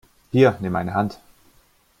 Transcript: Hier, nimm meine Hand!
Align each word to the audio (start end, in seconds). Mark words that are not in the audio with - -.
Hier, 0.31 0.57
nimm 0.61 0.73
meine 0.73 0.95
Hand! 0.95 1.19